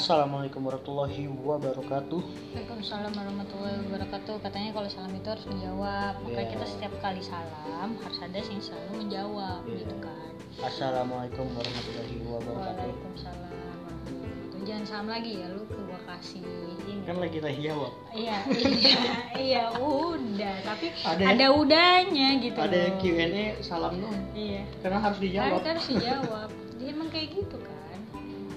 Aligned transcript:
Assalamualaikum 0.00 0.64
warahmatullahi 0.64 1.28
wabarakatuh. 1.28 2.20
Waalaikumsalam 2.56 3.12
warahmatullahi 3.12 3.84
wabarakatuh. 3.84 4.40
Katanya 4.40 4.72
kalau 4.72 4.88
salam 4.88 5.12
itu 5.12 5.28
harus 5.28 5.44
menjawab. 5.44 6.12
Makanya 6.24 6.40
Iya. 6.40 6.52
kita 6.56 6.64
setiap 6.72 6.92
kali 7.04 7.20
salam 7.20 7.88
harus 8.00 8.18
ada 8.24 8.40
yang 8.40 8.62
selalu 8.64 8.90
menjawab 8.96 9.60
Iya. 9.68 9.76
gitu 9.76 9.96
kan. 10.00 10.30
Assalamualaikum 10.64 11.44
warahmatullahi 11.52 12.16
wabarakatuh. 12.16 12.64
Waalaikumsalam 12.64 13.52
warahmatullahi 13.52 14.24
wabarakatuh. 14.24 14.64
Jangan 14.64 14.84
salam 14.88 15.08
lagi 15.12 15.32
ya 15.36 15.46
lu 15.52 15.62
gua 15.68 16.00
kasih 16.08 16.42
ini. 16.48 16.92
Kan 17.04 17.16
lagi 17.20 17.36
teh 17.36 17.56
jawab. 17.60 17.92
Iya, 18.16 18.36
iya, 18.56 19.00
iya, 19.36 19.62
udah. 19.76 20.54
Tapi 20.64 20.86
Ada 20.96 21.24
ada, 21.28 21.44
ya? 21.44 21.48
udahnya 21.52 22.28
gitu. 22.40 22.56
Ada 22.56 22.80
loh. 22.88 22.96
Q&A 23.04 23.44
salam 23.60 23.92
dong. 24.00 24.16
Iya. 24.32 24.64
Karena 24.80 24.96
harus 25.04 25.20
dijawab. 25.20 25.60
Harus, 25.60 25.68
harus 25.76 25.86
dijawab. 25.92 26.48
Dia 26.80 26.88
emang 26.88 27.12
kayak 27.12 27.36
gitu 27.36 27.60
kan. 27.60 28.00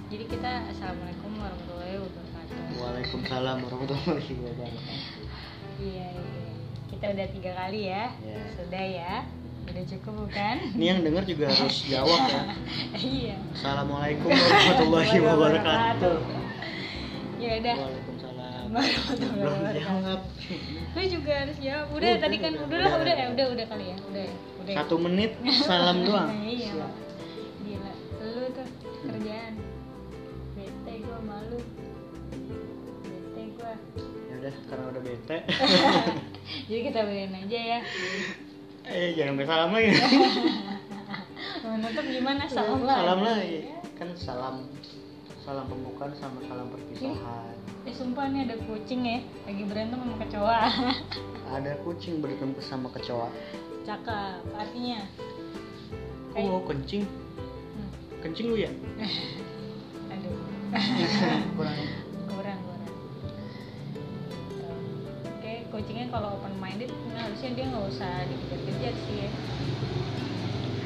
Jadi 0.08 0.30
kita 0.30 0.52
assalamualaikum. 0.72 1.23
Waalaikumsalam 3.14 3.58
warahmatullahi 3.62 4.34
wabarakatuh. 4.42 4.98
Iya, 5.78 6.08
iya. 6.18 6.54
Kita 6.90 7.06
udah 7.14 7.28
tiga 7.30 7.52
kali 7.54 7.82
ya. 7.86 8.04
Iya. 8.18 8.42
Sudah 8.58 8.86
ya. 8.90 9.14
Udah 9.70 9.84
cukup 9.86 10.14
bukan? 10.26 10.56
Ini 10.74 10.86
yang 10.90 11.00
dengar 11.06 11.22
juga 11.24 11.46
harus 11.54 11.78
jawab 11.86 12.20
ya. 12.26 12.42
iya. 13.14 13.38
Assalamualaikum 13.54 14.34
warahmatullahi 14.34 15.18
wabarakatuh. 15.30 16.16
Ya 17.38 17.52
udah. 17.62 17.76
Waalaikumsalam. 17.78 18.66
Warahmatullahi 18.74 19.30
Belum 19.38 19.54
wabarakatuh. 19.54 19.84
jawab. 19.86 20.20
Lu 20.90 21.02
juga 21.06 21.34
harus 21.38 21.58
jawab. 21.62 21.86
Udah 21.94 22.10
Udah, 22.10 22.14
tadi 22.18 22.36
kan 22.42 22.52
udah, 22.52 22.66
udah 22.66 22.78
lah, 22.82 22.90
udah. 22.90 22.98
udah 23.06 23.14
ya, 23.14 23.26
udah 23.30 23.46
udah 23.54 23.66
kali 23.70 23.86
ya. 23.86 23.98
Udah. 24.10 24.26
Udah. 24.58 24.74
Satu 24.82 24.96
menit 24.98 25.32
salam 25.70 25.98
doang. 26.02 26.34
iya. 26.42 26.74
Gila. 27.62 27.92
Lu 28.26 28.42
tuh 28.50 28.68
kerjaan. 29.06 29.54
Bete 30.58 30.94
gua 31.06 31.20
malu. 31.22 31.62
Ya 34.28 34.36
udah 34.40 34.54
karena 34.68 34.86
udah 34.90 35.02
bete. 35.02 35.38
Jadi 36.68 36.82
kita 36.84 37.00
beliin 37.04 37.34
aja 37.38 37.60
ya. 37.60 37.80
eh 38.84 39.16
jangan 39.16 39.36
sampai 39.36 39.48
salam 39.48 39.70
lagi. 39.72 39.92
Menutup 41.64 42.06
gimana? 42.06 42.44
Salam 42.46 42.82
lah. 42.84 42.98
Salam 43.00 43.20
lagi. 43.22 43.60
Kan 43.96 44.10
salam 44.16 44.56
salam 45.40 45.66
pembukaan 45.68 46.12
sama 46.14 46.40
salam 46.44 46.68
perpisahan. 46.68 47.56
Eh 47.84 47.92
sumpah 47.92 48.28
nih 48.28 48.48
ada 48.48 48.56
kucing 48.64 49.04
ya 49.04 49.20
lagi 49.44 49.64
berantem 49.64 50.00
sama 50.00 50.16
kecoa. 50.20 50.60
Ada 51.54 51.78
kucing 51.84 52.18
berantem 52.18 52.56
sama 52.60 52.88
kecoa. 52.90 53.28
Cakep. 53.84 54.40
Artinya 54.54 55.04
Kayak- 56.34 56.50
Oh, 56.50 56.64
kencing. 56.66 57.04
hmm, 57.06 57.90
Kencing 58.20 58.46
lu 58.50 58.58
ya? 58.58 58.72
aduh. 60.10 60.34
Kurang 61.54 61.78
kucingnya 65.84 66.08
kalau 66.16 66.40
open 66.40 66.56
minded 66.64 66.88
harusnya 67.12 67.50
dia 67.60 67.66
nggak 67.68 67.86
usah 67.92 68.24
dikejar-kejar 68.32 68.94
sih 69.04 69.16
ya. 69.28 69.30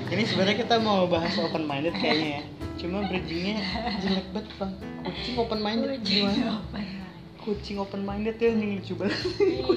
Ini 0.09 0.23
sebenarnya 0.25 0.57
kita 0.57 0.75
mau 0.81 1.05
bahas 1.05 1.37
open 1.37 1.69
minded 1.69 1.93
kayaknya 2.01 2.41
ya. 2.41 2.43
Cuma 2.81 3.05
bridgingnya 3.05 3.61
jelek 4.01 4.25
banget 4.33 4.49
bang. 4.57 4.73
Kucing 5.05 5.35
open 5.37 5.59
minded 5.61 5.89
Kucing 6.01 6.25
gimana? 6.25 6.49
open 6.49 6.69
minded. 6.73 7.05
Kucing 7.37 7.77
open 7.77 8.01
minded 8.09 8.35
ya 8.41 8.49
nih 8.57 8.67
lucu 8.81 8.93
banget. 8.97 9.21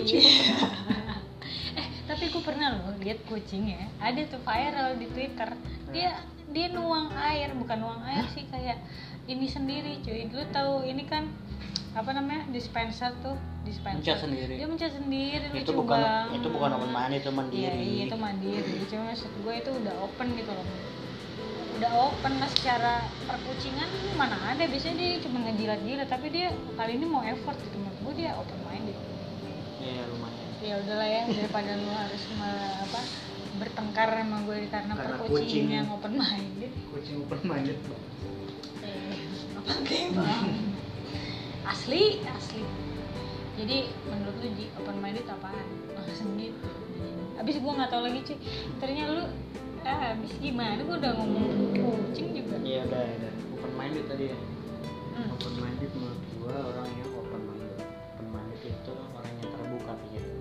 Iya. 0.00 0.32
eh 1.76 1.86
tapi 2.08 2.24
gue 2.32 2.42
pernah 2.42 2.80
loh 2.80 2.96
lihat 3.04 3.20
kucing 3.28 3.76
ya 3.76 3.84
ada 4.00 4.24
tuh 4.24 4.40
viral 4.40 4.96
di 4.96 5.06
twitter 5.12 5.52
dia 5.92 6.16
dia 6.50 6.66
nuang 6.72 7.12
air 7.14 7.52
bukan 7.54 7.78
nuang 7.78 8.02
air 8.08 8.26
sih 8.34 8.42
kayak 8.50 8.80
ini 9.30 9.46
sendiri 9.46 10.02
cuy 10.02 10.26
lu 10.32 10.42
tahu 10.50 10.82
ini 10.82 11.06
kan 11.06 11.30
apa 11.94 12.10
namanya 12.10 12.50
dispenser 12.50 13.14
tuh 13.22 13.38
dispenser 13.60 14.00
Mencet 14.00 14.18
sendiri. 14.20 14.54
dia 14.56 14.66
mencet 14.66 14.92
sendiri 14.94 15.46
itu 15.52 15.70
bukan 15.70 15.98
banget. 15.98 16.36
itu 16.36 16.48
bukan 16.48 16.70
open 16.72 16.90
minded 16.90 17.20
itu 17.20 17.30
mandiri. 17.30 17.60
iya 17.60 18.02
itu 18.02 18.16
mandiri 18.16 18.72
cuma 18.86 19.02
maksud 19.08 19.30
gue 19.36 19.54
itu 19.54 19.70
udah 19.74 19.94
open 20.00 20.26
gitu 20.32 20.50
loh 20.50 20.66
udah 21.76 21.90
open 22.02 22.32
lah 22.36 22.50
secara 22.50 22.94
perkucingan 23.24 23.88
mana 24.14 24.36
ada 24.46 24.64
biasanya 24.64 24.96
dia 24.96 25.12
cuma 25.20 25.40
ngejilat-jilat 25.42 26.08
tapi 26.08 26.26
dia 26.28 26.46
kali 26.74 26.92
ini 26.94 27.04
mau 27.04 27.20
effort 27.22 27.56
gitu 27.58 27.76
menurut 27.76 27.98
gue 28.00 28.14
dia 28.18 28.32
open 28.34 28.58
minded 28.64 28.96
Iya 29.80 30.04
lumayan. 30.06 30.48
ya 30.60 30.74
udahlah 30.76 31.08
ya 31.08 31.22
daripada 31.26 31.72
lu 31.74 31.88
harus 31.90 32.22
me- 32.34 32.52
apa 32.84 33.00
bertengkar 33.50 34.08
sama 34.14 34.36
gue 34.42 34.58
karena, 34.68 34.92
Karena 34.92 35.00
perkucing 35.16 35.32
kucing. 35.40 35.66
yang 35.70 35.86
open 35.88 36.12
minded 36.14 36.72
Kucing 36.86 37.16
open 37.18 37.40
minded 37.42 37.78
eh 38.80 39.16
apa 39.56 39.72
kayak 39.80 40.16
asli 41.66 42.20
asli 42.22 42.60
jadi 43.60 43.78
menurut 44.08 44.36
lu 44.40 44.48
Ji, 44.56 44.66
open 44.80 44.96
minded 45.04 45.26
apaan 45.28 45.66
langsung 45.92 46.32
gitu 46.40 46.68
abis 47.36 47.56
gue 47.60 47.72
nggak 47.72 47.90
tahu 47.92 48.02
lagi 48.04 48.20
cuy 48.24 48.38
ternyata 48.80 49.10
lu 49.16 49.24
ah, 49.84 50.12
abis 50.16 50.32
gimana 50.40 50.80
gue 50.80 50.96
udah 50.96 51.12
ngomong 51.16 51.46
kucing 51.76 52.36
juga 52.36 52.56
Iya 52.60 52.86
udah 52.86 53.02
udah. 53.02 53.32
Open 53.56 53.72
minded 53.74 54.04
tadi 54.06 54.24
ya. 54.30 54.38
Hmm. 55.16 55.32
Open 55.34 55.54
minded 55.58 55.90
menurut 55.96 56.22
gua 56.38 56.56
orang 56.70 56.88
yang 56.92 57.10
open 57.18 57.42
minded. 57.48 57.78
Open 58.14 58.28
minded 58.30 58.60
itu 58.62 58.92
orang 58.94 59.34
yang 59.40 59.50
terbuka 59.50 59.92
pikiran. 60.04 60.32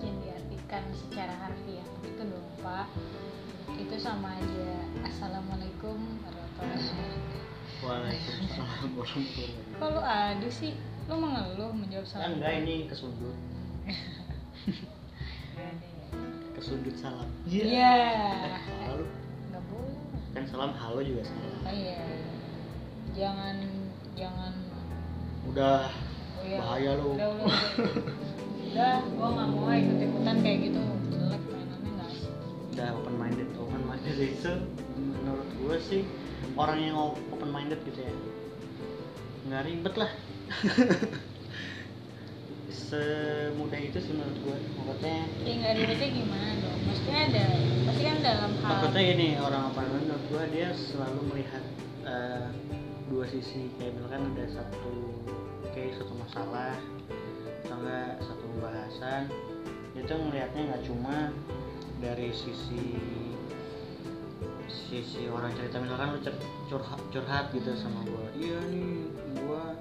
yang 0.00 0.16
diartikan 0.24 0.84
secara 0.96 1.34
harfiah 1.36 1.88
itu 2.08 2.22
dong 2.24 2.48
pak 2.64 2.88
itu 3.76 3.96
sama 4.00 4.32
aja 4.32 4.72
assalamualaikum 5.04 5.98
warahmatullahi 6.24 6.56
wabarakatuh 6.56 7.09
Waalaikumsalam 7.90 8.94
warahmatullahi 8.94 9.50
wabarakatuh. 9.50 9.82
kalau 9.82 9.98
aduh 9.98 10.52
sih 10.54 10.78
lu 11.10 11.14
mengeluh 11.18 11.74
menjawab 11.74 12.06
salam 12.06 12.38
enggak 12.38 12.62
ini 12.62 12.86
kesundut. 12.86 13.34
Kesundut 16.54 16.94
salam. 16.94 17.26
iya 17.50 17.90
Halo. 18.86 19.10
nggak 19.50 19.62
boleh 19.66 19.98
Kan 20.30 20.46
salam 20.46 20.70
halo 20.78 21.02
juga 21.02 21.26
salam. 21.26 21.66
oh, 21.66 21.74
iya 21.74 21.98
jangan 23.10 23.58
jangan 24.14 24.54
Udah 25.50 25.90
oh, 26.38 26.46
iya. 26.46 26.62
bahaya 26.62 26.94
lu. 26.94 27.18
udah 27.18 27.26
udah 27.42 27.42
udah, 27.42 27.58
udah 28.70 28.94
gua 29.18 29.28
nggak 29.34 29.48
mau 29.50 29.66
ikut 29.74 29.98
ikutan 29.98 30.36
kayak 30.46 30.58
gitu 30.70 30.78
jelek 31.10 31.42
mainannya 31.42 31.90
nggak 31.90 32.06
asik 32.06 32.30
Udah 32.70 32.88
open 32.94 33.18
minded. 33.18 33.50
Open 33.58 33.82
minded 33.82 34.14
itu 34.14 34.52
menurut 34.94 35.50
gua 35.58 35.74
sih 35.82 36.06
orang 36.56 36.78
yang 36.80 36.96
open 37.32 37.50
minded 37.50 37.80
gitu 37.86 38.00
ya. 38.04 38.14
Nggak 39.48 39.62
ribet 39.66 39.94
lah. 39.96 40.10
Semudah 42.90 43.80
itu 43.82 43.98
sih 43.98 44.12
menurut 44.14 44.38
gua. 44.42 44.56
Maksudnya 44.58 45.18
ya 45.46 45.52
nggak 45.58 45.74
ribetnya 45.78 46.08
gimana 46.10 46.50
dong 46.58 46.80
maksudnya 46.90 47.18
ada 47.30 47.44
pasti 47.86 48.02
kan 48.02 48.18
dalam 48.18 48.52
hal 48.58 48.70
Takutnya 48.70 49.02
ini 49.14 49.28
orang 49.38 49.62
apa 49.70 49.80
menurut 49.86 50.24
gua 50.26 50.44
dia 50.50 50.68
selalu 50.74 51.20
melihat 51.30 51.64
eh, 52.02 52.44
dua 53.06 53.24
sisi 53.30 53.70
kayak 53.78 53.94
misalkan 53.94 54.22
ada 54.34 54.46
satu 54.58 54.94
kayak 55.70 55.94
satu 55.98 56.12
masalah 56.18 56.74
atau 57.62 57.76
enggak 57.78 58.10
satu 58.26 58.44
pembahasan 58.56 59.22
itu 59.94 60.12
ngelihatnya 60.14 60.62
nggak 60.70 60.82
cuma 60.86 61.16
dari 62.02 62.30
sisi 62.34 62.98
sisi 64.90 65.30
orang 65.30 65.54
cerita 65.54 65.78
misalkan 65.78 66.18
lu 66.18 66.18
cer- 66.18 66.42
curhat, 66.66 66.98
curhat 67.14 67.46
gitu 67.54 67.70
sama 67.78 68.02
gua. 68.10 68.26
Iya 68.34 68.58
nih 68.74 69.06
gua 69.38 69.78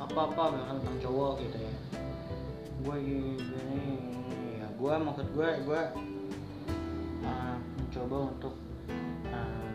apa 0.00 0.20
apa 0.32 0.42
misalkan 0.56 0.76
tentang 0.80 0.98
cowok 1.04 1.34
gitu 1.44 1.58
ya. 1.60 1.74
Gua 2.80 2.96
gini, 2.96 3.84
ya 4.56 4.66
gua 4.80 4.96
maksud 5.04 5.28
gua 5.36 5.52
gua 5.68 5.92
uh, 7.28 7.56
mencoba 7.76 8.16
untuk 8.32 8.56
uh, 9.28 9.68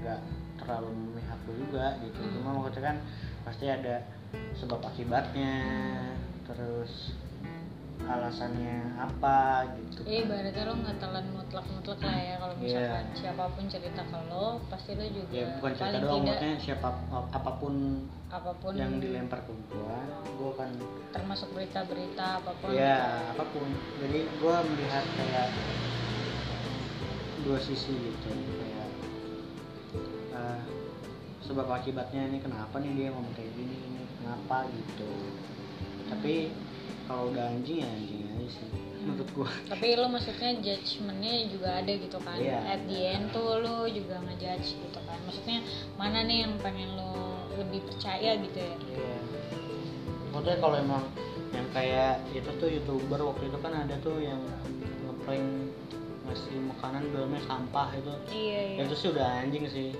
nggak 0.00 0.20
terlalu 0.56 0.88
memihak 0.96 1.38
lu 1.44 1.52
juga 1.60 2.00
gitu. 2.00 2.20
Cuma 2.40 2.56
maksudnya 2.56 2.96
kan 2.96 2.96
pasti 3.44 3.68
ada 3.68 4.08
sebab 4.56 4.80
akibatnya. 4.88 5.52
Terus 6.48 7.12
alasannya 8.10 8.76
apa 8.98 9.38
gitu 9.78 10.00
Eh, 10.02 10.26
ibaratnya 10.26 10.64
lo 10.66 10.74
nggak 10.82 10.96
telan 10.98 11.26
mutlak-mutlak 11.30 12.00
lah 12.02 12.18
ya 12.18 12.34
kalau 12.42 12.54
Iya. 12.58 12.64
misalkan 12.66 13.04
siapa 13.14 13.44
pun 13.54 13.64
cerita 13.70 14.02
ke 14.02 14.18
lo, 14.26 14.46
pasti 14.66 14.90
lo 14.98 15.04
juga 15.06 15.30
ya 15.30 15.44
bukan 15.58 15.72
cerita 15.72 15.84
paling 15.86 16.02
doang 16.02 16.24
tidak 16.26 16.58
siapa 16.58 16.88
apa 17.30 17.50
pun 17.62 17.74
apa 18.30 18.52
pun 18.58 18.72
yang 18.74 18.92
dilempar 18.98 19.38
ke 19.42 19.52
gua 19.70 19.98
gua 20.38 20.50
kan 20.58 20.70
termasuk 21.10 21.48
berita-berita 21.54 22.26
apa 22.42 22.50
pun. 22.58 22.70
ya 22.74 22.98
apa 23.34 23.44
pun 23.50 23.68
jadi 24.02 24.18
gua 24.38 24.62
melihat 24.62 25.04
kayak 25.18 25.48
dua 27.40 27.58
sisi 27.58 27.94
gitu 27.94 28.28
kayak 28.30 28.88
eh, 30.34 30.60
sebab 31.42 31.66
akibatnya 31.66 32.30
ini 32.30 32.38
kenapa 32.38 32.78
nih 32.78 32.92
dia 32.94 33.08
ngomong 33.10 33.34
kayak 33.34 33.50
gini 33.56 33.74
ini 33.74 34.02
kenapa 34.22 34.68
gitu 34.70 35.10
tapi 36.06 36.50
kalau 37.10 37.34
udah 37.34 37.42
anjing 37.50 37.82
ya 37.82 37.88
anjing 37.90 38.22
aja 38.22 38.46
sih 38.54 38.66
menurut 39.02 39.28
gua 39.34 39.50
Tapi 39.66 39.86
lo 39.98 40.06
maksudnya 40.06 40.50
judgementnya 40.62 41.34
juga 41.50 41.68
ada 41.80 41.88
gitu 41.88 42.18
kan? 42.20 42.36
Iya. 42.36 42.60
At 42.68 42.84
the 42.84 43.00
end 43.00 43.32
tuh 43.32 43.64
lo 43.64 43.88
juga 43.88 44.20
ngejudge 44.22 44.76
gitu 44.76 45.00
kan? 45.08 45.18
Maksudnya 45.24 45.58
mana 45.96 46.20
nih 46.22 46.44
yang 46.44 46.54
pengen 46.60 47.00
lo 47.00 47.16
lebih 47.58 47.80
percaya 47.88 48.36
gitu 48.38 48.58
ya 48.60 48.74
Iya. 48.76 49.16
Maksudnya 50.30 50.58
kalau 50.62 50.76
emang 50.78 51.04
yang 51.50 51.66
kayak 51.74 52.22
itu 52.30 52.50
tuh 52.60 52.68
youtuber 52.70 53.18
waktu 53.24 53.50
itu 53.50 53.58
kan 53.58 53.72
ada 53.74 53.94
tuh 54.04 54.20
yang 54.22 54.38
ngeprank 55.08 55.48
ngasih 56.28 56.56
makanan 56.70 57.02
dalamnya 57.10 57.42
sampah 57.48 57.88
itu. 57.96 58.12
iya 58.30 58.60
iya 58.78 58.84
Itu 58.86 58.94
sih 58.94 59.08
udah 59.10 59.26
anjing 59.42 59.64
sih. 59.66 59.90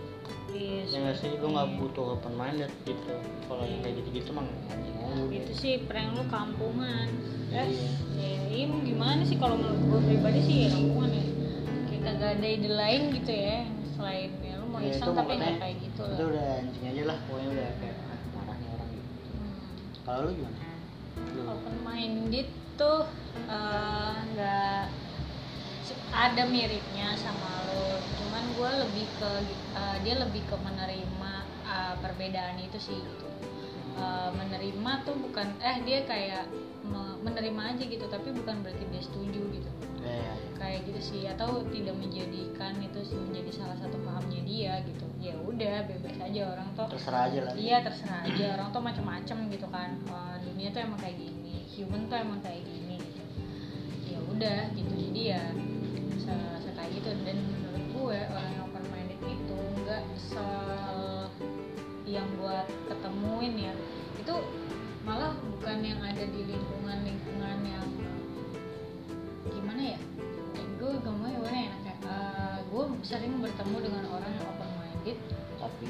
Iya 0.52 0.82
Ya 0.86 0.98
nggak 1.00 1.16
sih, 1.16 1.30
lu 1.36 1.46
nggak 1.50 1.68
butuh 1.76 2.18
open 2.18 2.34
minded 2.34 2.72
gitu. 2.82 3.14
Kalau 3.46 3.62
yang 3.62 3.80
kayak 3.80 3.94
gitu-gitu 4.02 4.30
mah 4.30 4.46
anjing 4.68 4.96
aja. 4.98 5.38
itu 5.42 5.52
sih 5.54 5.74
prank 5.84 6.14
lu 6.14 6.22
kampungan 6.26 7.06
eh 7.50 7.66
Iya. 7.66 7.90
ya 8.14 8.32
iya 8.46 8.64
mau 8.66 8.78
gimana 8.78 9.26
sih 9.26 9.34
kalau 9.34 9.58
menurut 9.58 9.82
gue 9.82 10.00
pribadi 10.06 10.40
sih 10.40 10.56
ya 10.64 10.68
kampungan 10.70 11.10
ya 11.10 11.24
kita 11.90 12.08
gak 12.14 12.30
ada 12.38 12.46
ide 12.46 12.70
lain 12.70 13.02
gitu 13.10 13.32
ya 13.34 13.58
selain 13.90 14.30
ya 14.38 14.54
lu 14.56 14.66
mau 14.70 14.78
Ya, 14.78 14.94
iseng 14.94 15.10
itu 15.10 15.18
tapi 15.18 15.32
nggak 15.34 15.54
kayak 15.58 15.76
gitu 15.82 16.02
Itu 16.06 16.14
lah 16.14 16.26
udah 16.30 16.46
anjing 16.62 16.84
aja 16.86 17.02
lah, 17.04 17.16
pokoknya 17.26 17.48
udah 17.50 17.68
kayak 17.76 17.96
ah, 18.00 18.18
marahnya 18.32 18.68
orang 18.70 18.88
gitu. 18.94 19.10
Hmm. 19.34 19.58
Kalau 20.00 20.20
lu 20.22 20.30
gimana? 20.38 20.58
Lu 21.34 21.42
open 21.44 21.74
minded 21.82 22.48
tuh 22.78 23.00
eh, 23.50 24.14
nggak 24.30 24.82
ada 26.10 26.42
miripnya 26.46 27.14
sama 27.14 27.39
lebih 28.80 29.06
ke 29.20 29.30
eh, 29.76 29.96
dia 30.02 30.14
lebih 30.16 30.42
ke 30.48 30.56
menerima 30.56 31.32
eh, 31.64 31.94
perbedaan 32.00 32.56
itu 32.58 32.78
sih 32.80 32.96
gitu. 32.96 33.28
Eh, 34.00 34.30
menerima 34.32 34.92
tuh 35.04 35.16
bukan 35.18 35.48
eh 35.60 35.76
dia 35.84 36.06
kayak 36.08 36.48
me- 36.86 37.18
menerima 37.20 37.76
aja 37.76 37.84
gitu 37.84 38.06
tapi 38.08 38.32
bukan 38.32 38.64
berarti 38.64 38.84
dia 38.88 39.02
setuju 39.04 39.42
gitu. 39.52 39.70
Ya, 40.00 40.08
ya, 40.16 40.32
ya. 40.32 40.34
kayak 40.56 40.80
gitu 40.88 41.00
sih 41.00 41.22
atau 41.28 41.60
tidak 41.68 41.92
menjadikan 41.92 42.72
itu 42.80 43.00
sih 43.04 43.16
menjadi 43.20 43.52
salah 43.52 43.76
satu 43.76 44.00
pahamnya 44.00 44.40
dia 44.48 44.80
gitu. 44.88 45.04
Ya 45.20 45.36
udah 45.36 45.84
bebas 45.84 46.16
aja 46.16 46.42
orang 46.56 46.68
tuh 46.72 46.88
terserah 46.88 47.28
aja 47.28 47.40
lah. 47.44 47.52
iya 47.52 47.84
terserah 47.84 48.24
aja. 48.24 48.46
Orang 48.56 48.68
tuh 48.72 48.80
macam-macam 48.80 49.36
gitu 49.52 49.66
kan. 49.68 49.90
Wah, 50.08 50.40
dunia 50.40 50.72
tuh 50.72 50.80
emang 50.80 51.00
kayak 51.00 51.20
gini 51.20 51.68
human 51.76 52.08
tuh 52.08 52.16
emang 52.16 52.40
kayak 52.40 52.64
gini. 52.64 52.96
Gitu 52.96 53.22
ya 54.16 54.18
udah 54.24 54.60
gitu. 54.72 54.92
Jadi 54.96 55.22
ya 55.36 55.42
se- 56.16 56.72
kayak 56.76 56.90
gitu 56.96 57.10
dan 57.28 57.36
menurut 57.44 57.84
gue 57.92 58.18
orang 58.32 58.49
yang 62.20 62.28
buat 62.36 62.66
ketemuin 62.86 63.54
ya. 63.56 63.72
Itu 64.20 64.34
malah 65.08 65.32
bukan 65.40 65.80
yang 65.80 66.00
ada 66.04 66.20
di 66.28 66.44
lingkungan 66.44 66.98
lingkungan 67.00 67.58
yang 67.64 67.86
gimana 69.48 69.96
ya 69.96 69.98
gue 70.80 70.90
ya 70.92 71.00
gimana 71.04 71.56
ya 71.56 71.68
enaknya 71.72 71.94
gue 72.72 72.84
sering 73.04 73.32
bertemu 73.40 73.76
dengan 73.80 74.04
orang 74.12 74.32
yang 74.32 74.46
open 74.48 74.68
minded 74.76 75.18
Tapi? 75.60 75.86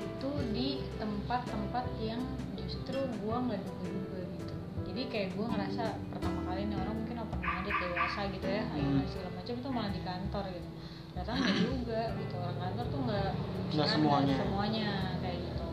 Itu 0.00 0.30
di 0.56 0.80
tempat-tempat 0.96 1.84
yang 2.00 2.24
justru 2.56 2.96
gua 3.20 3.36
nggak 3.44 3.60
duga-duga 3.68 4.20
gitu. 4.32 4.54
Jadi 4.88 5.02
kayak 5.12 5.28
gua 5.36 5.52
ngerasa 5.52 5.92
pertama 6.08 6.40
kali 6.48 6.72
nih 6.72 6.76
orang 6.80 6.96
mungkin 7.04 7.16
open 7.20 7.40
minded 7.44 7.76
dewasa 7.84 8.20
gitu 8.32 8.48
ya 8.48 8.64
Hmm. 8.72 9.04
segala 9.12 9.30
macam 9.36 9.54
itu 9.60 9.68
malah 9.68 9.92
di 9.92 10.00
kantor 10.00 10.44
gitu. 10.56 10.68
Nggak 11.12 11.24
juga 11.68 12.00
gitu. 12.16 12.34
Orang 12.40 12.58
kantor 12.64 12.84
tuh 12.88 13.00
nggak 13.04 13.30
Nggak 13.76 13.88
semuanya. 13.92 14.34
semuanya 14.40 14.88
kayak 15.20 15.38
gitu 15.44 15.66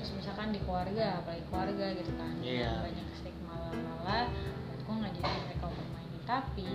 terus 0.00 0.10
misalkan 0.16 0.48
di 0.56 0.60
keluarga 0.80 1.20
apalagi 1.20 1.44
keluarga 1.52 1.86
gitu 1.92 2.12
kan. 2.16 2.34
Iya. 2.40 2.70
banyak 2.80 3.06
stigma 3.12 3.52
lala 3.68 4.32
gue 4.80 4.94
nggak 4.96 5.12
jadi 5.12 5.32
mereka 5.44 5.66
minded 5.76 6.22
tapi 6.24 6.68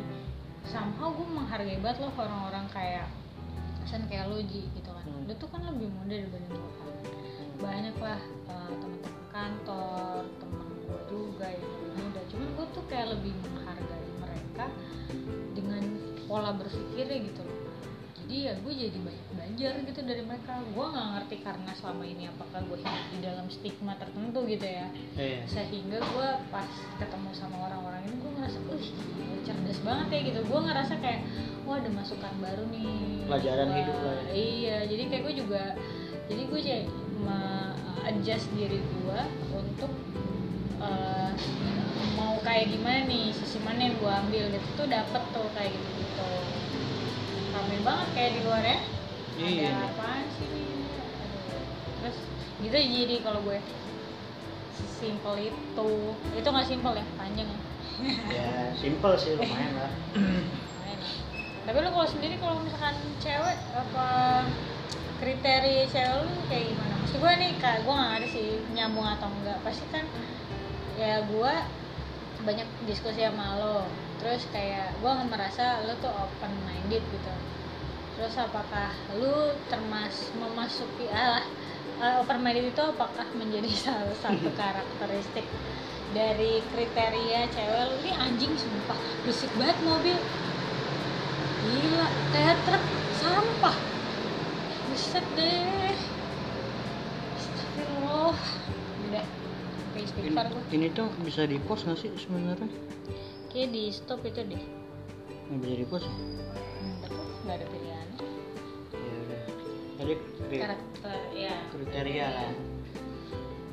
somehow 0.62 1.10
gue 1.10 1.26
menghargai 1.26 1.82
banget 1.82 2.06
loh 2.06 2.14
orang-orang 2.14 2.70
kayak 2.70 3.10
Sen 3.90 4.06
kayak 4.06 4.30
lo 4.30 4.38
Ji 4.46 4.70
gitu 4.78 4.90
kan. 4.94 5.06
Hmm. 5.10 5.26
dia 5.26 5.34
tuh 5.42 5.50
kan 5.50 5.66
lebih 5.66 5.90
muda 5.90 6.14
dibanding 6.14 6.54
gue 6.54 6.74
kan. 6.78 6.94
Banyak 7.58 7.98
lah 7.98 8.22
eh, 8.46 8.74
teman-teman 8.78 9.26
kantor 9.34 10.22
teman 10.38 10.68
gue 10.86 11.00
juga 11.10 11.46
yang 11.50 11.66
lebih 11.66 11.92
muda. 11.98 12.22
Cuman 12.30 12.48
gue 12.54 12.66
tuh 12.78 12.84
kayak 12.86 13.08
lebih 13.10 13.34
menghargai 13.42 14.10
mereka 14.22 14.66
dengan 15.58 15.82
pola 16.30 16.54
berpikirnya 16.54 17.18
gitu 17.26 17.42
loh 17.42 17.55
jadi 18.26 18.42
ya 18.42 18.54
gue 18.58 18.74
jadi 18.74 18.98
banyak 19.06 19.26
belajar 19.38 19.72
gitu 19.86 20.00
dari 20.02 20.24
mereka. 20.26 20.58
Gue 20.74 20.86
nggak 20.90 21.08
ngerti 21.14 21.36
karena 21.46 21.72
selama 21.78 22.04
ini 22.10 22.26
apakah 22.26 22.60
gue 22.66 22.78
hidup 22.82 23.06
di 23.14 23.20
dalam 23.22 23.46
stigma 23.54 23.94
tertentu 24.02 24.40
gitu 24.50 24.66
ya. 24.66 24.90
Iya. 25.14 25.46
sehingga 25.46 26.02
gue 26.02 26.30
pas 26.50 26.66
ketemu 26.98 27.30
sama 27.38 27.70
orang-orang 27.70 28.02
ini 28.10 28.16
gue 28.18 28.32
ngerasa 28.34 28.58
uh 28.66 28.86
cerdas 29.46 29.80
banget 29.86 30.08
ya 30.10 30.20
gitu. 30.34 30.40
Gue 30.50 30.60
ngerasa 30.66 30.94
kayak 30.98 31.22
wah 31.70 31.78
ada 31.78 31.90
masukan 31.94 32.34
baru 32.42 32.66
nih. 32.74 33.30
Pelajaran 33.30 33.68
Wah, 33.70 33.78
hidup 33.78 33.98
lah 34.02 34.16
ya. 34.18 34.26
iya. 34.34 34.78
Jadi 34.90 35.04
kayak 35.06 35.24
gue 35.30 35.34
juga 35.46 35.64
jadi 36.26 36.42
gue 36.50 36.60
jadi 36.66 36.86
adjust 38.10 38.50
diri 38.58 38.82
gue 38.82 39.20
untuk 39.54 39.94
eh, 40.82 41.32
mau 42.18 42.42
kayak 42.42 42.74
gimana 42.74 43.06
nih 43.06 43.30
sisi 43.38 43.62
mana 43.62 43.86
yang 43.86 43.96
gue 44.02 44.10
ambil 44.10 44.44
gitu. 44.50 44.68
Tuh 44.82 44.88
dapet 44.90 45.22
tuh 45.30 45.46
kayak 45.54 45.70
gitu 45.70 45.90
gitu 46.02 46.35
rame 47.66 47.82
banget 47.82 48.08
kayak 48.14 48.32
di 48.38 48.42
luar 48.46 48.62
ya. 48.62 48.80
Iya. 49.42 49.74
ada 49.74 49.90
apaan 49.90 50.26
sih 50.38 50.48
nih 50.54 50.70
terus 51.98 52.18
gitu 52.62 52.78
jadi 52.78 53.16
kalau 53.26 53.42
gue. 53.42 53.58
Simpel 55.02 55.50
itu. 55.50 55.90
Itu 56.38 56.48
nggak 56.54 56.68
simpel 56.70 56.94
ya? 56.94 57.06
Panjang 57.18 57.50
ya? 57.50 57.60
Ya 58.30 58.54
simple 58.78 59.18
sih 59.18 59.34
lumayan 59.34 59.74
lah. 59.82 59.92
Tapi 61.66 61.78
lu 61.82 61.90
kalau 61.90 62.06
sendiri 62.06 62.38
kalau 62.38 62.62
misalkan 62.62 62.94
cewek 63.18 63.58
apa 63.74 64.08
kriteria 65.26 65.90
cewek 65.90 66.22
lu 66.22 66.34
kayak 66.46 66.66
gimana? 66.70 66.94
Maksud 67.02 67.18
gue 67.18 67.34
nih 67.42 67.52
kak 67.58 67.82
gue 67.82 67.94
nggak 67.98 68.10
ngerti 68.14 68.30
sih 68.30 68.50
nyambung 68.78 69.10
atau 69.10 69.26
enggak. 69.42 69.58
Pasti 69.66 69.86
kan 69.90 70.06
ya 71.02 71.26
gue 71.26 71.54
banyak 72.46 72.68
diskusi 72.86 73.26
sama 73.26 73.58
lo 73.58 73.90
terus 74.22 74.48
kayak 74.50 74.96
gue 75.00 75.14
merasa 75.28 75.84
lo 75.84 75.94
tuh 76.00 76.12
open 76.12 76.54
minded 76.64 77.04
gitu. 77.04 77.34
Terus 78.16 78.36
apakah 78.40 78.96
lu 79.20 79.52
termas 79.68 80.32
memasuki 80.40 81.12
ah 81.16 81.44
uh, 82.00 82.24
open 82.24 82.40
minded 82.40 82.72
itu 82.72 82.84
apakah 82.84 83.28
menjadi 83.36 83.70
salah 83.92 84.16
satu 84.20 84.50
karakteristik 84.56 85.46
dari 86.16 86.64
kriteria 86.72 87.52
cewek 87.52 87.84
lu? 87.92 87.96
Ini 88.08 88.14
anjing 88.16 88.54
sumpah. 88.56 89.00
Berisik 89.24 89.52
banget 89.60 89.78
mobil. 89.84 90.18
Gila 91.66 92.08
kayak 92.32 92.58
truk 92.64 92.84
sampah. 93.20 93.78
Buset 94.92 95.26
deh. 95.36 95.96
Astagfirullah. 97.36 98.38
Udah 99.06 99.26
ini, 99.96 100.30
ini 100.76 100.88
tuh 100.92 101.08
bisa 101.24 101.48
di 101.48 101.56
post 101.60 101.88
nggak 101.88 102.00
sih 102.00 102.12
sebenarnya 102.16 102.68
kayak 103.56 103.72
di 103.72 103.88
stop 103.88 104.20
itu 104.28 104.44
deh. 104.44 104.64
Nggak 105.48 105.64
bisa 105.64 105.76
di 105.80 105.86
ya 105.88 105.88
hmm, 105.88 106.94
betul 107.00 107.24
nggak 107.48 107.56
ada 107.56 107.66
pilihan. 107.72 108.08
Ya 108.92 109.14
udah. 109.24 109.44
Jadi 109.96 110.14
kri- 110.52 110.60
karakter 110.60 111.18
ya. 111.32 111.56
kriteria 111.72 112.28
kan 112.28 112.54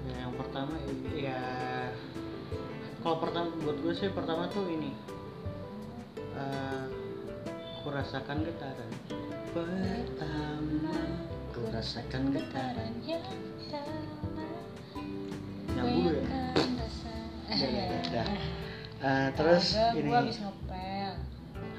Nah, 0.02 0.16
yang 0.22 0.34
pertama 0.38 0.74
ya 1.18 1.42
kalau 3.02 3.18
pertama 3.18 3.50
buat 3.58 3.78
gue 3.82 3.94
sih 3.98 4.06
pertama 4.14 4.46
tuh 4.54 4.62
ini. 4.70 4.94
Eh 6.38 6.84
ku 7.82 7.90
rasakan 7.90 8.46
getaran. 8.46 8.90
Pertama 9.50 10.94
ku 11.50 11.60
rasakan 11.74 12.30
getaran 12.30 12.92
yang 13.02 13.26
nyambung 15.74 16.22
ya? 16.22 16.22
Rasa. 16.54 17.10
Udah, 17.50 17.66
udah, 17.66 17.86
udah, 18.06 18.26
Eh, 19.02 19.28
terus 19.35 19.75
Kagak, 19.75 19.99
ini 19.99 20.06
gua 20.06 20.18
habis 20.23 20.38
ngepel 20.38 21.14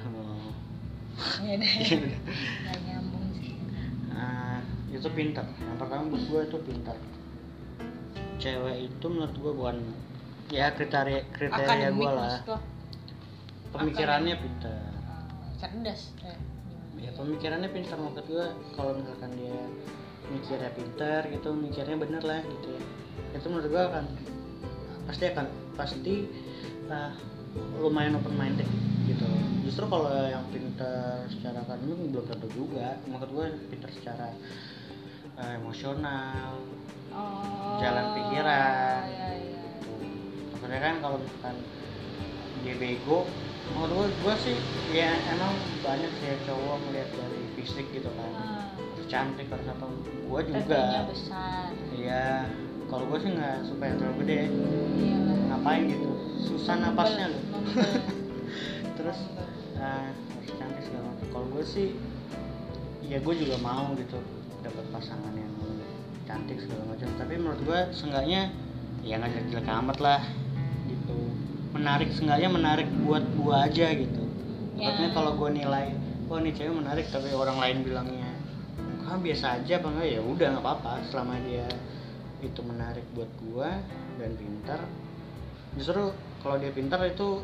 Oh. 0.03 0.51
ya 1.46 1.56
deh 1.56 1.72
nggak 1.72 2.77
nyambung 2.84 3.27
sih 3.38 3.56
Nah, 4.12 4.60
itu 4.92 5.08
pintar. 5.13 5.46
Yang 5.56 5.77
pertama 5.80 6.03
buat 6.12 6.24
gue 6.27 6.42
itu 6.51 6.58
pintar. 6.68 6.98
Cewek 8.42 8.77
itu 8.92 9.06
menurut 9.08 9.36
gue 9.39 9.51
bukan 9.56 9.77
ya 10.51 10.75
kriteria 10.75 11.24
kriteria 11.32 11.63
akademik 11.63 12.03
gue 12.03 12.12
lah. 12.12 12.39
Pemikirannya 13.72 14.36
pintar. 14.36 14.84
Eh, 14.84 15.53
cerdas 15.63 16.01
eh? 16.27 16.38
Ya 17.00 17.12
pemikirannya 17.15 17.70
pintar 17.72 17.98
maksud 18.03 18.25
gue 18.27 18.48
kalau 18.75 18.92
misalkan 19.00 19.32
dia 19.39 19.60
mikirnya 20.27 20.72
pintar 20.75 21.22
gitu, 21.32 21.56
mikirnya 21.56 21.96
bener 21.96 22.24
lah 22.25 22.42
gitu 22.44 22.68
ya. 22.75 22.84
Itu 23.39 23.48
menurut 23.48 23.70
gue 23.72 23.84
akan 23.86 24.06
pasti 25.08 25.24
akan 25.32 25.46
pasti 25.80 26.15
lumayan 27.80 28.18
open 28.18 28.36
minded 28.36 28.68
gitu. 29.08 29.28
Justru 29.68 29.86
kalau 29.88 30.10
yang 30.28 30.44
pintar 30.52 31.28
secara 31.28 31.63
akademik 31.63 32.12
belum 32.12 32.25
tentu 32.28 32.48
juga. 32.52 32.98
Maksud 33.08 33.30
gue 33.32 33.46
pintar 33.72 33.90
secara 33.92 34.28
eh, 35.40 35.54
emosional, 35.60 36.60
oh, 37.12 37.78
jalan 37.80 38.06
pikiran. 38.16 39.02
ya, 39.08 39.28
ya. 39.38 39.62
Maksudnya 40.56 40.80
kan 40.80 40.96
kalau 41.04 41.18
misalkan 41.20 41.56
dia 42.63 42.75
bego, 42.80 43.28
menurut 43.75 43.92
gue, 43.92 44.08
gue 44.24 44.36
sih 44.40 44.58
ya 44.96 45.12
emang 45.36 45.52
banyak 45.84 46.12
sih 46.22 46.28
ya 46.32 46.38
cowok 46.48 46.78
melihat 46.88 47.10
dari 47.12 47.42
fisik 47.60 47.86
gitu 47.92 48.08
kan. 48.13 48.32
Ah, 48.40 48.72
Terus 48.96 49.08
cantik 49.12 49.48
harus 49.52 49.68
apa 49.68 49.86
gue 50.34 50.42
juga 50.50 51.06
besar 51.13 51.70
iya 51.94 52.50
kalau 52.90 53.06
gue 53.06 53.20
sih 53.22 53.30
nggak 53.38 53.58
suka 53.70 53.84
yang 53.86 53.98
terlalu 54.02 54.18
gede 54.25 54.40
iyalah 54.98 55.43
ngapain 55.63 55.88
gitu? 55.88 56.12
Susah 56.43 56.75
napasnya 56.75 57.32
loh 57.32 57.43
terus 59.00 59.15
nah, 59.79 60.12
harus 60.12 60.51
cantik 60.60 60.84
segala 60.84 61.08
macam. 61.08 61.27
Kalau 61.32 61.48
gue 61.55 61.63
sih 61.63 61.88
ya 63.08 63.24
gue 63.24 63.36
juga 63.39 63.55
mau 63.63 63.96
gitu 63.96 64.20
dapat 64.60 64.84
pasangan 64.91 65.32
yang 65.32 65.55
cantik 66.27 66.60
segala 66.60 66.84
macam. 66.91 67.08
Tapi 67.15 67.34
menurut 67.39 67.62
gue 67.63 67.79
seenggaknya 67.96 68.51
ya 69.08 69.24
nggak 69.24 69.32
jelek-jelek 69.32 69.67
amat 69.72 69.98
lah 70.03 70.22
gitu. 70.91 71.32
Menarik 71.72 72.12
seenggaknya 72.12 72.50
menarik 72.51 72.88
buat 73.08 73.24
gue 73.24 73.55
aja 73.55 73.88
gitu. 73.96 74.24
Ya. 74.75 74.91
Maksudnya 74.91 75.12
kalau 75.15 75.32
gue 75.39 75.50
nilai 75.63 75.96
oh 76.27 76.43
ini 76.43 76.51
cewek 76.51 76.75
menarik 76.75 77.08
tapi 77.08 77.32
orang 77.32 77.55
lain 77.55 77.88
bilangnya 77.88 78.36
ah 79.08 79.15
biasa 79.15 79.63
aja 79.63 79.79
apa 79.79 79.88
enggak? 79.96 80.12
Ya 80.12 80.20
udah 80.27 80.48
nggak 80.60 80.63
apa-apa. 80.67 81.08
Selama 81.08 81.39
dia 81.48 81.72
itu 82.43 82.60
menarik 82.67 83.08
buat 83.15 83.32
gue 83.39 83.70
dan 84.20 84.32
pintar 84.36 84.84
justru 85.74 86.03
kalau 86.39 86.56
dia 86.58 86.70
pintar 86.70 87.01
itu 87.03 87.42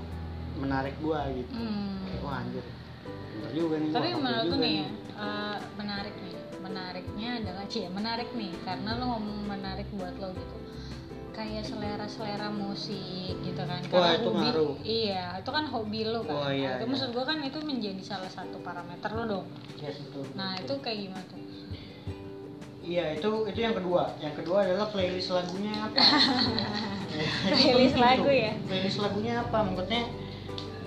menarik 0.55 0.95
gue 0.99 1.19
gitu. 1.37 1.53
Hmm. 1.55 2.03
Wah 2.19 2.41
anjir 2.41 2.65
pintar 3.29 3.51
juga 3.53 3.75
nih 3.77 3.89
tapi 3.89 4.09
wah, 4.09 4.19
menurut 4.19 4.43
juga 4.45 4.57
nih 4.59 4.73
ya 4.75 4.87
eh, 5.15 5.57
menarik 5.75 6.15
nih 6.17 6.33
menariknya 6.59 7.29
adalah 7.39 7.63
cie 7.65 7.87
menarik 7.87 8.29
nih 8.35 8.51
karena 8.61 8.89
lo 8.95 9.05
ngomong 9.09 9.39
menarik 9.47 9.87
buat 9.95 10.13
lo 10.17 10.29
gitu. 10.33 10.57
Kayak 11.29 11.63
selera 11.63 12.03
selera 12.03 12.51
musik 12.51 13.31
gitu 13.39 13.61
kan. 13.63 13.79
Wah, 13.79 13.87
Karena 13.87 14.11
itu 14.13 14.27
hobi- 14.27 14.39
ngaruh. 14.43 14.73
iya 14.83 15.23
itu 15.39 15.49
kan 15.49 15.65
hobi 15.65 16.01
lo 16.03 16.19
kan. 16.21 16.35
Oh, 16.35 16.51
iya, 16.51 16.67
Nah, 16.67 16.75
itu 16.75 16.83
iya. 16.83 16.91
maksud 16.91 17.09
gua 17.15 17.23
kan 17.23 17.37
itu 17.39 17.59
menjadi 17.63 18.01
salah 18.03 18.27
satu 18.27 18.59
parameter 18.59 19.07
lo 19.09 19.23
dong. 19.25 19.47
Yes 19.79 20.03
itu 20.03 20.19
nah 20.35 20.59
itu 20.59 20.73
kayak 20.77 20.99
gimana 20.99 21.23
tuh? 21.31 21.39
Iya 22.79 23.05
itu 23.15 23.29
itu 23.47 23.59
yang 23.61 23.75
kedua. 23.77 24.03
Yang 24.19 24.43
kedua 24.43 24.57
adalah 24.67 24.87
playlist 24.89 25.31
lagunya 25.31 25.71
apa 25.79 25.95
Playlist 27.47 27.95
penting 27.95 28.03
lagu 28.03 28.29
ya? 28.29 28.51
playlist 28.67 28.99
lagunya 28.99 29.33
apa? 29.39 29.57
Maksudnya 29.63 30.03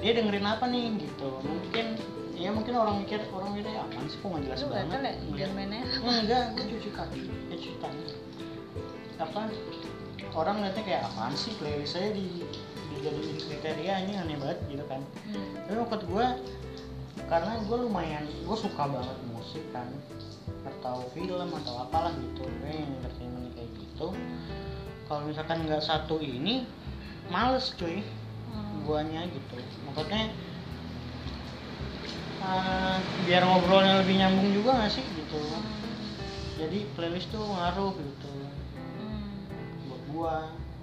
dia 0.03 0.13
dengerin 0.13 0.47
apa 0.47 0.65
nih 0.69 0.85
gitu. 0.99 1.29
Mungkin 1.41 1.87
ya 2.35 2.51
mungkin 2.51 2.75
orang 2.75 2.95
mikir 3.07 3.23
orang 3.31 3.55
mikir 3.55 3.71
"Ya, 3.71 3.87
apaan 3.87 4.07
sih 4.11 4.19
kok 4.19 4.27
nggak 4.27 4.43
jelas 4.51 4.61
lu 4.61 4.69
banget? 4.75 4.99
Ngeliat- 4.99 5.21
genrenya 5.39 5.81
enggak 6.03 6.43
gue 6.59 6.65
cuci 6.75 6.91
kaki 6.91 7.21
ya 7.49 7.57
cuci 7.57 7.79
tangan. 7.79 8.07
Apa 9.23 9.41
orang 10.35 10.55
ngeliatnya 10.61 10.83
kayak 10.83 11.03
apaan 11.07 11.35
sih 11.39 11.53
playlist 11.57 11.95
saya 11.95 12.11
di 12.11 12.43
dijadiin 12.93 13.39
kriteria 13.41 13.95
ini 14.05 14.13
aneh 14.15 14.37
banget 14.39 14.59
gitu 14.69 14.85
kan. 14.87 15.01
Hmm. 15.27 15.45
tapi 15.65 15.75
menurut 15.75 16.03
gue 16.05 16.27
karena 17.31 17.53
gue 17.65 17.77
lumayan 17.79 18.25
gue 18.27 18.57
suka 18.59 18.83
banget 18.91 19.19
musik 19.33 19.65
kan 19.73 19.87
atau 20.63 21.07
film 21.15 21.49
atau 21.63 21.75
apalah 21.83 22.13
gitu 22.15 22.43
gue 22.45 22.75
entertainment 22.75 23.51
kayak 23.55 23.71
gitu 23.79 24.07
kalau 25.13 25.29
misalkan 25.29 25.69
nggak 25.69 25.85
satu 25.85 26.17
ini 26.25 26.65
males 27.29 27.77
cuy. 27.77 28.01
Hmm. 28.49 28.89
guanya 28.89 29.29
gitu. 29.29 29.61
Maksudnya 29.85 30.33
eh, 32.41 32.97
biar 33.29 33.45
ngobrolnya 33.45 34.01
lebih 34.01 34.17
nyambung 34.17 34.57
juga 34.57 34.81
nggak 34.81 34.89
sih 34.89 35.05
gitu. 35.05 35.37
Jadi 36.57 36.89
playlist 36.97 37.29
tuh 37.29 37.45
ngaruh 37.45 37.93
gitu. 37.93 38.33
Hmm. 38.97 39.37
buat 39.85 40.03
gua. 40.17 40.37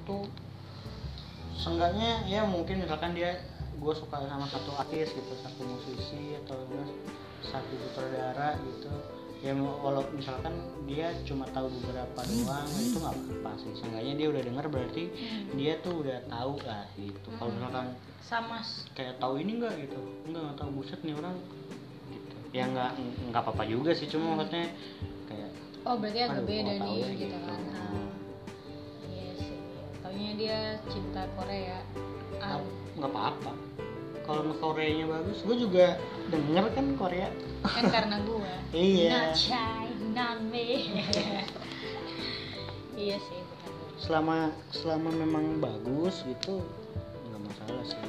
Tuh 0.06 0.30
seenggaknya 1.58 2.30
ya 2.30 2.46
mungkin 2.46 2.86
misalkan 2.86 3.18
dia 3.18 3.34
gua 3.82 3.98
suka 3.98 4.30
sama 4.30 4.46
satu 4.46 4.78
artis 4.78 5.10
gitu 5.10 5.34
satu 5.42 5.62
musisi 5.66 6.38
atau 6.46 6.70
satu 7.50 7.74
sutradara 7.82 8.62
gitu 8.62 8.94
ya 9.40 9.56
walau 9.56 10.04
misalkan 10.12 10.52
dia 10.84 11.16
cuma 11.24 11.48
tahu 11.50 11.72
beberapa 11.72 12.20
doang 12.28 12.68
itu 12.76 12.98
nggak 12.98 13.14
apa-apa 13.14 13.52
sih. 13.56 13.72
Seenggaknya 13.74 14.14
dia 14.16 14.28
udah 14.28 14.42
denger 14.44 14.66
berarti 14.68 15.04
Hmm. 15.08 15.56
dia 15.56 15.74
tuh 15.80 16.04
udah 16.04 16.20
tahu 16.28 16.54
lah 16.62 16.84
gitu. 16.94 17.28
Kalau 17.34 17.48
Hmm. 17.48 17.56
misalkan 17.56 17.86
sama 18.20 18.58
kayak 18.94 19.16
tahu 19.18 19.40
ini 19.40 19.52
enggak 19.56 19.74
gitu? 19.80 20.00
Enggak 20.28 20.42
nggak 20.44 20.58
tahu. 20.60 20.70
Buset 20.76 21.00
nih 21.02 21.16
orang 21.16 21.36
gitu. 22.10 22.36
Ya 22.52 22.64
nggak 22.68 22.92
nggak 23.32 23.42
apa-apa 23.42 23.64
juga 23.64 23.92
sih. 23.94 24.08
Cuma 24.08 24.36
maksudnya 24.36 24.68
kayak 25.26 25.50
oh 25.88 25.96
berarti 25.96 26.20
agak 26.20 26.44
beda 26.44 26.74
nih 26.76 26.92
ya, 26.92 27.08
gitu 27.08 27.24
gitu. 27.24 27.38
kan. 27.40 27.60
Hmm. 27.64 28.08
iya 29.08 29.32
sih. 29.36 29.56
Taunya 30.04 30.32
dia 30.36 30.58
cinta 30.86 31.24
Korea. 31.34 31.80
Ah, 32.40 32.60
nggak- 32.60 32.68
nggak 33.00 33.12
apa-apa. 33.16 33.52
Kalau 34.28 34.54
Koreanya 34.54 35.10
bagus 35.10 35.42
gue 35.42 35.58
juga 35.58 35.98
denger 36.30 36.66
kan 36.78 36.86
Korea? 36.96 37.30
Kan 37.66 37.86
karena 37.90 38.18
gua. 38.24 38.54
Iya. 38.72 39.34
not 39.34 39.90
not 40.14 40.38
me. 40.48 40.68
Iya 43.00 43.16
sih 43.16 43.40
benar. 43.48 43.72
Selama 43.96 44.36
selama 44.76 45.10
memang 45.16 45.64
bagus 45.64 46.20
gitu 46.28 46.60
nggak 47.32 47.42
masalah 47.48 47.84
sih. 47.88 48.02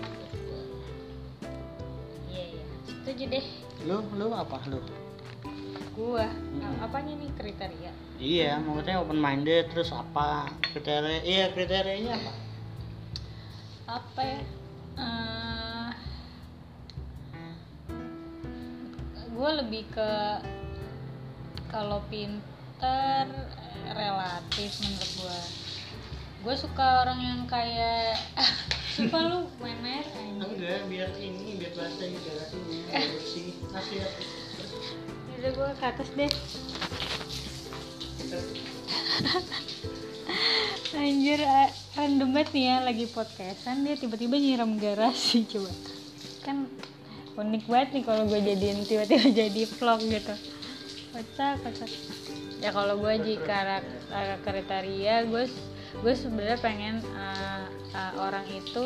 Iya 2.27 2.43
iya. 2.59 2.65
Setuju 2.91 3.25
deh. 3.31 3.47
Lu 3.87 4.03
lu 4.19 4.35
apa 4.35 4.59
lu? 4.67 4.83
Gua. 5.95 6.27
Hmm. 6.27 6.83
apanya 6.83 7.15
nih 7.23 7.31
kriteria? 7.39 7.93
Iya 8.19 8.59
maksudnya 8.59 8.99
open 8.99 9.23
minded 9.23 9.71
terus 9.71 9.95
apa 9.95 10.51
kriteria 10.75 11.23
iya 11.23 11.45
kriterianya 11.55 12.19
apa? 12.19 12.33
Apa 14.03 14.21
ya 14.27 14.41
gue 19.41 19.51
lebih 19.65 19.89
ke 19.89 20.13
kalau 21.73 22.05
pinter 22.13 23.25
relatif 23.97 24.85
menurut 24.85 25.13
gue. 25.17 25.41
Gue 26.45 26.55
suka 26.61 27.09
orang 27.09 27.25
yang 27.25 27.41
kayak 27.49 28.21
suka 29.01 29.17
lu? 29.33 29.49
Main 29.65 29.81
air 29.81 30.05
enggak 30.29 30.85
biar 30.93 31.09
ini 31.17 31.57
biar 31.57 31.73
bahasa 31.73 32.05
integrasinya 32.05 32.85
biar 32.85 33.01
bersih 33.17 33.57
nasihat 33.73 34.13
udah 35.41 35.53
gue 35.57 35.69
ke 35.73 35.85
atas 35.89 36.09
deh. 36.13 36.33
Anjir 41.01 41.41
eh, 41.41 41.73
random 41.97 42.29
banget 42.37 42.53
nih 42.53 42.65
ya 42.69 42.77
lagi 42.85 43.09
podcastan 43.09 43.89
dia 43.89 43.97
tiba-tiba 43.97 44.37
nyiram 44.37 44.77
garasi 44.77 45.49
coba. 45.49 45.73
Kan 46.45 46.69
unik 47.41 47.65
banget 47.67 47.89
nih 47.97 48.05
kalau 48.05 48.23
gue 48.29 48.41
jadiin 48.41 48.81
tiba-tiba 48.85 49.27
jadi 49.45 49.63
vlog 49.67 50.01
gitu. 50.05 50.35
Kocak 51.11 51.55
kocak. 51.65 51.91
Ya 52.61 52.71
kalau 52.71 53.01
gue 53.01 53.15
jika 53.25 53.81
kriteria 54.45 55.25
gue 55.27 55.49
gue 55.91 56.15
sebenarnya 56.15 56.59
pengen 56.63 57.03
uh, 57.17 57.67
uh, 57.97 58.13
orang 58.23 58.47
itu 58.53 58.85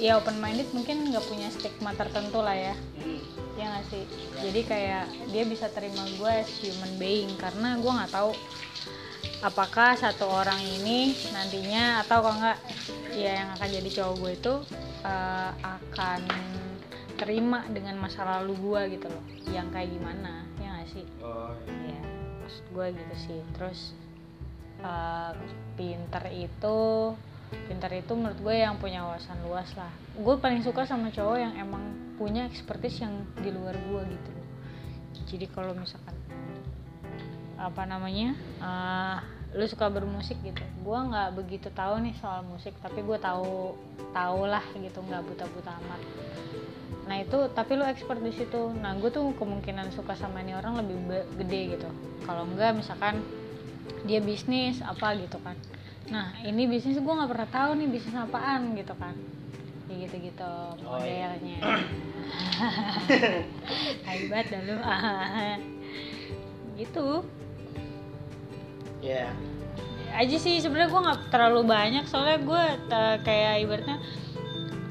ya 0.00 0.18
open 0.18 0.40
minded 0.42 0.66
mungkin 0.74 1.14
nggak 1.14 1.22
punya 1.28 1.52
stigma 1.52 1.92
tertentu 1.94 2.40
lah 2.40 2.56
ya. 2.56 2.74
Ya 3.60 3.64
nggak 3.68 3.86
sih? 3.92 4.04
Jadi 4.40 4.60
kayak 4.64 5.04
dia 5.30 5.44
bisa 5.44 5.68
terima 5.70 6.02
gue 6.16 6.32
as 6.32 6.50
human 6.64 6.96
being 6.96 7.30
karena 7.36 7.76
gue 7.78 7.92
nggak 7.92 8.10
tahu 8.10 8.32
apakah 9.42 9.98
satu 9.98 10.30
orang 10.30 10.58
ini 10.62 11.18
nantinya 11.34 12.06
atau 12.06 12.22
kalau 12.22 12.38
nggak 12.38 12.58
ya 13.12 13.42
yang 13.42 13.48
akan 13.58 13.68
jadi 13.68 13.90
cowok 14.00 14.14
gue 14.22 14.32
itu 14.38 14.54
eh, 15.02 15.50
akan 15.66 16.20
terima 17.16 17.64
dengan 17.70 17.96
masa 18.00 18.24
lalu 18.24 18.56
gue 18.58 18.82
gitu 18.98 19.06
loh. 19.08 19.24
Yang 19.48 19.68
kayak 19.72 19.88
gimana 19.94 20.32
ya 20.58 20.68
nggak 20.78 20.88
sih? 20.90 21.06
Oh 21.22 21.52
ya 21.66 22.00
maksud 22.42 22.64
gue 22.72 22.86
gitu 22.96 23.14
sih. 23.28 23.40
Terus 23.56 23.80
eh, 24.82 25.32
pinter 25.76 26.24
itu 26.32 26.80
pinter 27.52 27.90
itu 27.92 28.12
menurut 28.16 28.40
gue 28.40 28.54
yang 28.56 28.80
punya 28.80 29.04
wawasan 29.04 29.38
luas 29.44 29.68
lah. 29.76 29.92
Gue 30.16 30.40
paling 30.40 30.64
suka 30.64 30.88
sama 30.88 31.12
cowok 31.12 31.38
yang 31.38 31.54
emang 31.56 31.84
punya 32.16 32.48
expertise 32.48 33.04
yang 33.04 33.24
di 33.40 33.50
luar 33.52 33.76
gue 33.76 34.02
gitu 34.08 34.30
loh. 34.32 34.48
Jadi 35.28 35.46
kalau 35.52 35.72
misalkan 35.76 36.16
apa 37.60 37.82
namanya 37.86 38.34
eh, 38.60 39.18
lu 39.52 39.68
suka 39.68 39.92
bermusik 39.92 40.40
gitu. 40.40 40.64
Gue 40.80 40.98
nggak 40.98 41.36
begitu 41.36 41.68
tahu 41.70 42.00
nih 42.02 42.16
soal 42.18 42.42
musik 42.42 42.72
tapi 42.80 43.04
gue 43.04 43.18
tahu 43.20 43.76
tahu 44.12 44.40
lah 44.48 44.64
gitu 44.76 44.98
nggak 45.04 45.24
buta-buta 45.24 45.72
amat 45.84 46.00
nah 47.02 47.18
itu 47.18 47.50
tapi 47.50 47.74
lu 47.74 47.84
expert 47.84 48.22
di 48.22 48.30
situ. 48.30 48.70
Nah 48.78 48.94
gue 48.98 49.10
tuh 49.10 49.34
kemungkinan 49.34 49.90
suka 49.90 50.14
sama 50.14 50.40
ini 50.42 50.54
orang 50.54 50.78
lebih 50.82 50.96
gede 51.38 51.78
gitu. 51.78 51.88
Kalau 52.22 52.46
enggak 52.46 52.78
misalkan 52.78 53.18
dia 54.06 54.22
bisnis 54.22 54.78
apa 54.82 55.14
gitu 55.18 55.38
kan. 55.42 55.58
Nah 56.10 56.30
ini 56.46 56.66
bisnis 56.70 56.98
gue 56.98 57.12
nggak 57.12 57.30
pernah 57.30 57.48
tahu 57.50 57.70
nih 57.78 57.88
bisnis 57.90 58.14
apaan 58.14 58.78
gitu 58.78 58.94
kan. 58.94 59.14
Kayak 59.90 59.98
gitu 60.08 60.16
gitu 60.30 60.52
Oh, 60.86 61.02
iya. 61.02 61.34
modelnya. 61.36 61.58
Hebat 64.08 64.46
dah 64.48 64.60
lu. 64.62 64.76
Gitu. 66.72 67.08
Ya 69.04 69.28
aja 70.12 70.36
sih 70.36 70.60
sebenarnya 70.60 70.92
gue 70.92 71.00
nggak 71.04 71.20
terlalu 71.32 71.60
banyak. 71.66 72.04
Soalnya 72.08 72.38
gue 72.40 72.62
kayak 73.24 73.54
ibaratnya 73.64 73.98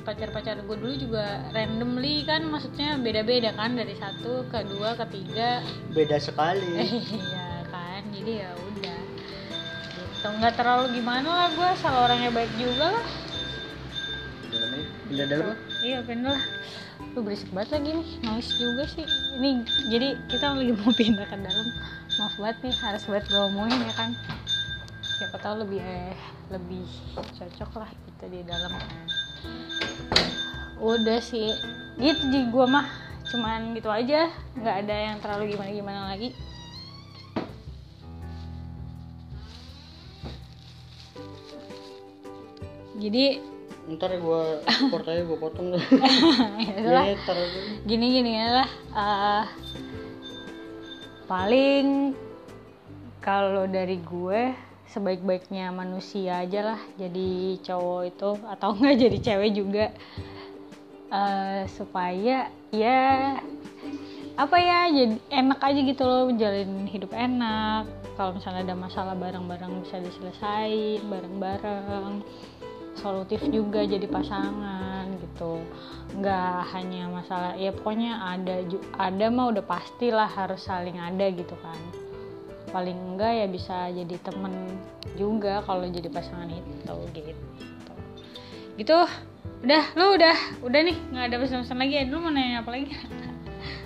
pacar-pacar 0.02 0.58
gue 0.66 0.78
dulu 0.78 0.94
juga 0.98 1.46
randomly 1.54 2.26
kan 2.26 2.46
maksudnya 2.50 2.98
beda-beda 2.98 3.54
kan 3.54 3.78
dari 3.78 3.94
satu 3.96 4.46
ke 4.50 4.66
dua 4.66 4.98
ketiga 4.98 5.62
beda 5.94 6.18
sekali. 6.18 6.82
Iya 7.22 7.50
kan 7.70 8.02
jadi 8.10 8.32
ya 8.46 8.52
udah. 8.58 9.00
Gitu. 9.94 10.28
Nggak 10.42 10.54
terlalu 10.58 10.86
gimana 10.98 11.30
lah 11.30 11.48
gue 11.54 11.68
asal 11.78 11.94
orangnya 11.94 12.30
baik 12.34 12.52
juga 12.58 12.98
lah. 12.98 13.06
Pindah 15.12 15.28
dalam. 15.28 15.56
Iya 15.84 16.00
bener 16.08 16.40
lah. 16.40 16.44
Lu 17.12 17.20
berisik 17.26 17.52
banget 17.52 17.80
lagi 17.80 17.90
nih. 18.00 18.08
Noise 18.24 18.52
juga 18.56 18.84
sih. 18.88 19.06
Ini 19.38 19.50
jadi 19.92 20.08
kita 20.32 20.56
lagi 20.56 20.74
mau 20.76 20.94
pindah 21.00 21.28
ke 21.28 21.36
dalam. 21.36 21.68
Maaf 22.20 22.36
banget 22.40 22.58
nih 22.70 22.76
harus 22.80 23.04
buat 23.08 23.24
gue 23.28 23.42
omongin 23.52 23.80
ya 23.84 23.94
kan. 23.96 24.12
Siapa 25.20 25.38
tahu 25.38 25.68
lebih 25.68 25.84
eh, 25.84 26.18
lebih 26.50 26.88
cocok 27.16 27.72
lah 27.78 27.90
kita 27.92 28.26
di 28.32 28.42
dalam 28.48 28.72
udah 30.82 31.22
sih. 31.22 31.54
Gitu 32.02 32.22
di 32.34 32.50
gue 32.50 32.66
mah 32.66 32.90
cuman 33.30 33.78
gitu 33.78 33.88
aja. 33.88 34.34
Nggak 34.58 34.76
ada 34.86 34.96
yang 34.98 35.18
terlalu 35.22 35.54
gimana 35.54 35.72
gimana 35.72 36.02
lagi. 36.10 36.34
Jadi 43.02 43.42
ntar 43.92 44.14
gue 44.14 44.44
support 44.78 45.10
aja 45.10 45.26
gue 45.26 45.38
potong 45.42 45.74
ya 46.64 46.74
dulu. 46.78 47.02
gini 47.90 48.06
gini 48.14 48.32
ya 48.38 48.48
lah. 48.62 48.70
Eh, 48.94 49.46
paling 51.26 52.14
kalau 53.22 53.66
dari 53.66 53.98
gue 53.98 54.54
sebaik-baiknya 54.92 55.74
manusia 55.74 56.46
aja 56.46 56.76
lah. 56.76 56.82
Jadi 57.00 57.58
cowok 57.66 58.02
itu 58.06 58.32
atau 58.46 58.70
enggak 58.78 58.96
jadi 59.02 59.18
cewek 59.18 59.52
juga 59.56 59.86
Eh, 61.12 61.68
supaya 61.76 62.48
ya 62.72 63.36
apa 64.40 64.56
ya 64.64 64.88
jadi 64.88 65.20
enak 65.28 65.60
aja 65.60 65.80
gitu 65.84 66.04
loh 66.08 66.32
menjalin 66.32 66.88
hidup 66.88 67.12
enak. 67.12 67.84
Kalau 68.16 68.32
misalnya 68.40 68.64
ada 68.72 68.76
masalah 68.80 69.16
bareng-bareng 69.20 69.84
bisa 69.84 70.00
diselesain 70.00 71.04
bareng-bareng. 71.12 72.24
Solutif 72.96 73.44
juga 73.52 73.84
jadi 73.84 74.08
pasangan 74.08 75.12
gitu. 75.20 75.60
Nggak 76.16 76.56
hanya 76.80 77.12
masalah 77.12 77.60
ya 77.60 77.76
pokoknya 77.76 78.16
ada 78.16 78.64
ada 78.96 79.26
mah 79.28 79.52
udah 79.52 79.68
pastilah 79.68 80.32
harus 80.32 80.64
saling 80.64 80.96
ada 80.96 81.28
gitu 81.28 81.60
kan. 81.60 81.80
Paling 82.72 82.96
enggak 82.96 83.36
ya 83.36 83.48
bisa 83.52 83.92
jadi 83.92 84.16
temen 84.24 84.80
juga 85.20 85.60
kalau 85.68 85.84
jadi 85.92 86.08
pasangan 86.08 86.48
itu 86.48 86.96
gitu. 87.12 87.36
Gitu 88.80 88.96
udah 89.62 89.84
lu 89.94 90.18
udah 90.18 90.38
udah 90.66 90.80
nih 90.82 90.98
nggak 91.14 91.26
ada 91.30 91.38
pesan-pesan 91.38 91.78
lagi 91.78 91.94
ya. 92.02 92.04
Lu 92.10 92.18
mau 92.18 92.34
nanya 92.34 92.66
apa 92.66 92.74
lagi? 92.74 92.90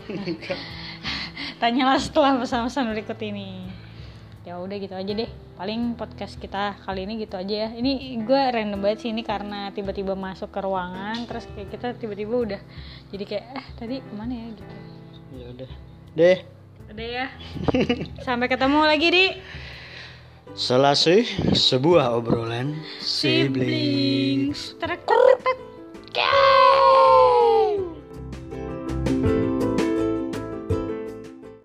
Tanyalah 1.62 2.00
setelah 2.00 2.40
pesan-pesan 2.40 2.96
berikut 2.96 3.20
ini. 3.20 3.68
Ya 4.48 4.62
udah 4.62 4.78
gitu 4.80 4.96
aja 4.96 5.12
deh. 5.12 5.28
Paling 5.60 6.00
podcast 6.00 6.40
kita 6.40 6.80
kali 6.84 7.04
ini 7.04 7.20
gitu 7.28 7.36
aja 7.36 7.68
ya. 7.68 7.70
Ini 7.76 8.24
gue 8.24 8.42
random 8.56 8.80
banget 8.80 9.08
sih 9.08 9.10
ini 9.12 9.26
karena 9.26 9.72
tiba-tiba 9.76 10.16
masuk 10.16 10.52
ke 10.52 10.60
ruangan 10.64 11.28
terus 11.28 11.50
kayak 11.52 11.70
kita 11.74 11.88
tiba-tiba 12.00 12.36
udah 12.36 12.62
jadi 13.12 13.24
kayak 13.28 13.46
eh 13.56 13.68
tadi 13.76 13.96
ke 14.00 14.14
mana 14.16 14.34
ya? 14.36 14.48
gitu. 14.56 14.74
Ya 15.36 15.46
udah. 15.52 15.70
Deh. 16.16 16.38
Udah 16.96 17.08
ya. 17.08 17.28
Sampai 18.24 18.48
ketemu 18.48 18.80
lagi 18.88 19.08
di. 19.12 19.26
Selasih 20.56 21.28
sebuah 21.52 22.16
obrolan 22.16 22.80
siblings. 23.04 24.78
Trek, 24.80 25.04
Kê 26.16 26.22